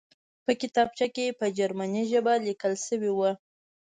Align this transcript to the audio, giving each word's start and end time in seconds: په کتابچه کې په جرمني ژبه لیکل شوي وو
په 0.45 0.51
کتابچه 0.61 1.07
کې 1.15 1.25
په 1.39 1.45
جرمني 1.57 2.03
ژبه 2.11 2.33
لیکل 2.47 2.73
شوي 2.87 3.11
وو 3.13 3.31